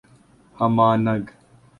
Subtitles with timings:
[0.55, 1.25] ہمانگ